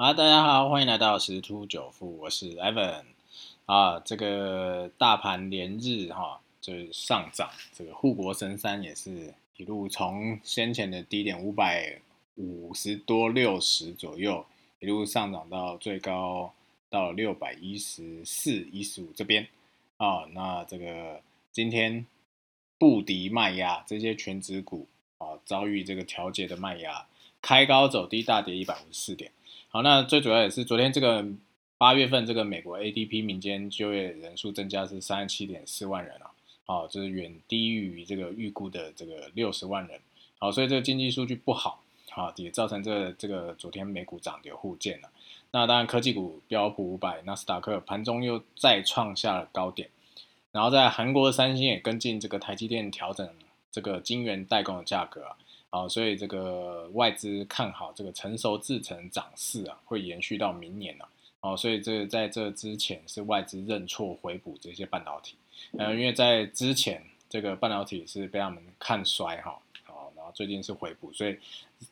[0.00, 3.02] 好，大家好，欢迎来到十突九富，我是 Evan
[3.66, 3.98] 啊。
[3.98, 12.00] 这个大盘连日哈，就是上涨，这个护国神山也是一路从先前的低点五百
[12.36, 14.46] 五十多六十左右，
[14.78, 16.54] 一路上涨到最高
[16.88, 19.48] 到六百一十四一十五这边
[19.96, 20.28] 啊。
[20.32, 21.20] 那这个
[21.50, 22.06] 今天
[22.78, 24.86] 不敌卖压，这些全指股
[25.18, 27.08] 啊遭遇这个调节的卖压，
[27.42, 29.32] 开高走低，大跌一百五十四点。
[29.70, 31.22] 好，那最主要也是昨天这个
[31.76, 36.30] 八月份这个美国 ADP 民间就业人数增加是三十七点四万人啊，
[36.64, 40.00] 好，这是远低于这个预估的这个六十万人，
[40.38, 45.10] 好，所以这个经济数据不好，好，也造成这这个昨天美股涨跌互见了。
[45.50, 49.90] 那当然科技股标普五百、纳斯达克盘中又再创下了高点，
[50.50, 53.28] 然后在韩国的三星也跟进这个台积电调整
[53.70, 55.36] 这个晶圆代工的价格。
[55.70, 61.08] 好，所以这个外资看好这个成熟制程涨势啊，会延续到明年了。
[61.40, 65.36] 哦，所以这在这之前是外资认错回补这些半导体，
[65.78, 71.38] 呃，因为在之前这个半导体是被他们看衰哈，好，然后最近是回补，所以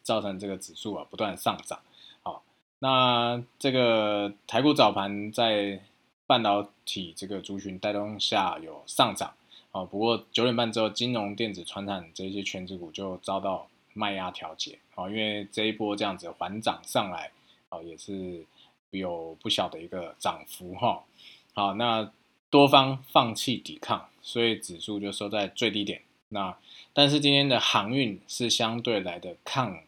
[0.03, 1.79] 造成这个指数啊不断上涨。
[2.23, 2.43] 好，
[2.79, 5.81] 那这个台股早盘在
[6.27, 9.33] 半导体这个族群带动下有上涨。
[9.77, 17.31] 啊，不过九点半之后，金融、电子、传产这些全指股就遭到卖压调节啊，因为这一波这样子缓涨上来
[17.69, 18.43] 啊，也是
[18.89, 21.05] 有不小的一个涨幅哈。
[21.53, 22.11] 好，那
[22.49, 26.01] 多方放弃抵抗，所以指数就收在最低点。
[26.31, 26.57] 那
[26.95, 29.81] 但是今天的航运是相对来的抗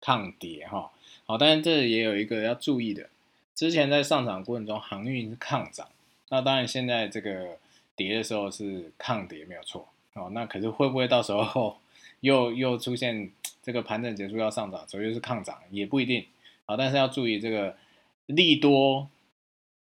[0.00, 0.90] 抗跌哈。
[1.24, 3.08] 好，但是这也有一个要注意的，
[3.54, 5.86] 之前在上涨过程中航运是抗涨，
[6.30, 7.58] 那当然现在这个。
[7.96, 11.78] 跌的时候是抗跌没有错哦，那可是会不会到时候
[12.20, 13.30] 又又出现
[13.62, 16.24] 这个盘整结束要上涨，所以是抗涨也不一定
[16.66, 16.76] 啊。
[16.76, 17.76] 但是要注意这个
[18.26, 19.08] 利多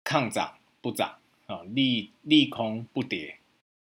[0.03, 3.37] 抗涨不涨啊，利利空不跌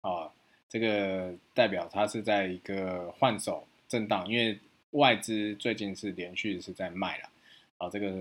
[0.01, 0.33] 啊，
[0.69, 4.59] 这个代表它是在一个换手震荡，因为
[4.91, 7.29] 外资最近是连续是在卖了
[7.79, 8.13] 啊，这个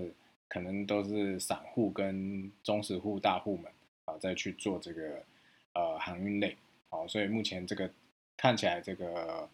[0.48, 3.70] 可能都是散户跟中实户大户们
[4.06, 5.22] 啊再去做这个。
[5.76, 6.56] 呃，航运类，
[6.88, 7.90] 好，所以目前这个
[8.34, 9.46] 看起来这个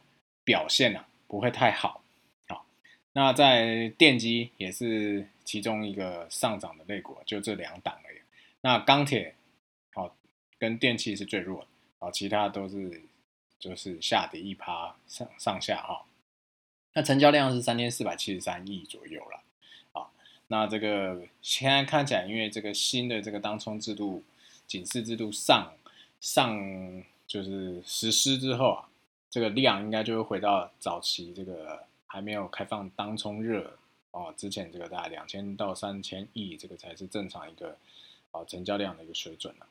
[0.44, 2.00] 表现啊不会太好，
[2.46, 2.64] 好，
[3.12, 8.18] 那在电机也是其中一个上涨的类股，就这两档而已。
[8.60, 9.34] 那钢铁
[9.92, 10.14] 好
[10.60, 11.66] 跟电器是最弱的，
[11.98, 13.02] 好，其他都是
[13.58, 16.04] 就是下跌一趴上上下哈。
[16.92, 19.42] 那成交量是三千四百七十三亿左右了，
[19.90, 20.06] 啊，
[20.46, 24.22] 那这个现在看起来，因为这个新的这个当冲制度、
[24.68, 25.72] 警示制度上。
[26.22, 28.88] 上就是实施之后啊，
[29.28, 33.76] 这个量应该就会回到早期这个还没有开放当冲热
[34.12, 37.76] 哦，之前这个大概两千到三千亿，这个才是正常一个
[38.30, 39.66] 啊成交量的一个水准了。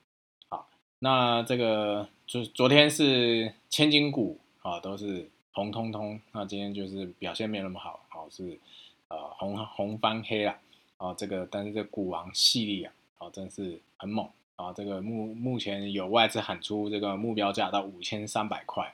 [0.50, 0.68] 好，
[1.00, 8.60] 那这个就是昨天是千金股啊，都是红彤彤，那今天就是表现没有那么好，好是
[9.08, 10.60] 呃红红翻黑了
[10.98, 14.30] 啊，这个但是这股王系列啊，啊真是很猛。
[14.62, 18.94] 啊，这个目目前有外资喊出这个目标价到五千三百块，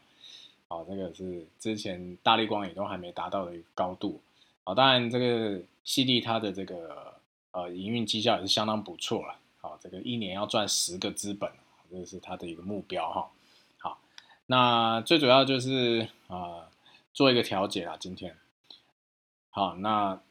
[0.70, 4.22] 啊，这个是之前大力光也都还没达到的一个高度，
[4.64, 7.14] 啊，当然这个犀利它的这个
[7.52, 11.52] 呃营运绩效也是相当不错了，啊，这个一年要赚十个资本，
[11.92, 13.30] 这是它的一个目标哈，
[13.80, 14.00] 好，
[14.46, 16.70] 那最主要就是啊
[17.14, 18.38] 做一个调节啦，今天，
[19.50, 20.22] 好，那。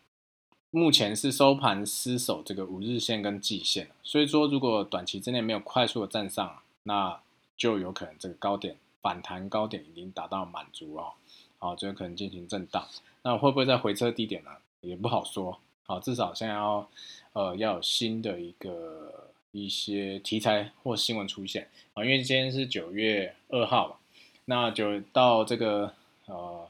[0.76, 7.18] 目前是收盘失守这个五日线跟季线，所以说如果短期之内没有快速的站上，那
[7.56, 11.14] 就有可能这个高点反弹高点已经达到满足哦，
[11.56, 12.86] 好，就有可能进行震荡。
[13.22, 14.50] 那会不会再回撤低点呢？
[14.82, 15.58] 也不好说。
[15.86, 16.86] 好，至少现在要
[17.32, 23.96] 呃要有新的一个一些题材或新闻出现啊，因为今天是九月二号嘛，
[24.44, 25.94] 那就到这个
[26.26, 26.68] 呃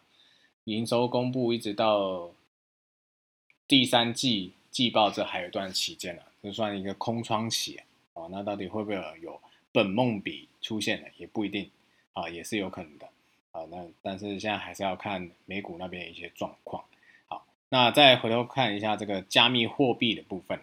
[0.63, 2.31] 营收公布一直到。
[3.69, 7.81] 第三季季报这还有一段期间了，就算一个空窗期
[8.15, 9.41] 啊，那到底会不会有
[9.73, 11.09] 本梦比出现呢？
[11.17, 11.69] 也不一定
[12.13, 13.09] 啊，也是有可能的
[13.51, 13.67] 啊。
[13.71, 16.85] 那但是现在还是要看美股那边一些状况。
[17.27, 20.61] 好，那再回头看一下这个加密货币的部分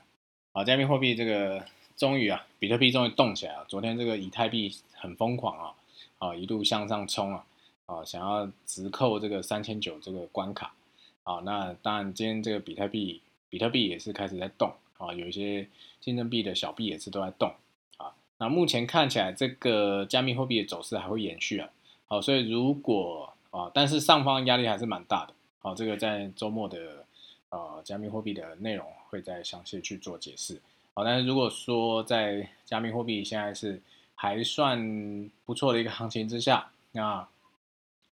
[0.53, 1.65] 啊，加密货币这个
[1.97, 3.65] 终于啊，比特币终于动起来了。
[3.67, 5.75] 昨天这个以太币很疯狂啊，
[6.19, 7.45] 啊一路向上冲啊，
[7.87, 10.73] 啊想要直扣这个三千九这个关卡。
[11.23, 15.67] 啊，那当然，今天这个比特币，比特币也是开始在动啊，有一些
[15.99, 17.53] 竞争币的小币也是都在动
[17.97, 18.13] 啊。
[18.37, 21.69] 那目前看起来，这个加密货币的走势还会延续啊。
[22.07, 25.33] 好，所以如果啊，但是上方压力还是蛮大的。
[25.59, 27.05] 好，这个在周末的
[27.49, 30.61] 呃加密货币的内容会再详细去做解释。
[30.93, 33.81] 好，但是如果说在加密货币现在是
[34.13, 37.25] 还算不错的一个行情之下，那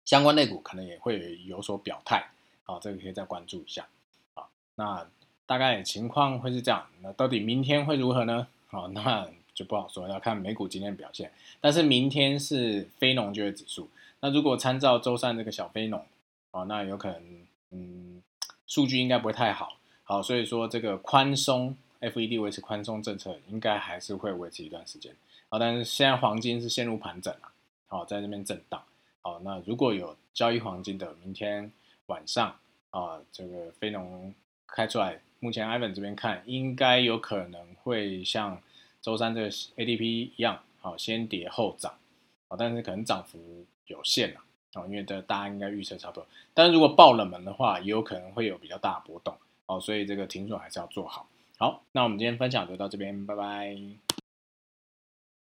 [0.05, 2.31] 相关类股可能也会有所表态。
[2.71, 3.85] 好，这个可以再关注一下。
[4.33, 5.05] 好，那
[5.45, 6.87] 大概情况会是这样。
[7.01, 8.47] 那到底明天会如何呢？
[8.67, 11.33] 好，那就不好说，要看美股今天表现。
[11.59, 13.89] 但是明天是非农就业指数，
[14.21, 16.05] 那如果参照周三这个小非农，
[16.51, 18.23] 哦，那有可能，嗯，
[18.67, 19.75] 数据应该不会太好。
[20.03, 25.13] 好，所以说这个宽松，FED 维持宽松政策，应该还是会维持一段时间。
[25.49, 27.51] 好，但是现在黄金是陷入盘整了，
[27.87, 28.81] 好，在这边震荡。
[29.21, 31.69] 好，那如果有交易黄金的，明天
[32.05, 32.55] 晚上
[32.91, 34.33] 啊，这个非农
[34.67, 38.61] 开出来，目前 Ivan 这边看，应该有可能会像
[39.01, 41.93] 周三这个 ADP 一样，好，先跌后涨，
[42.47, 44.41] 啊，但是可能涨幅有限了，
[44.75, 46.27] 哦，因为这大家应该预测差不多。
[46.53, 49.35] 但是如果爆冷门的话，也有可能会有比较大的波动，
[49.65, 51.27] 哦，所以这个停损还是要做好。
[51.57, 54.10] 好，那我们今天分享就到这边，拜拜。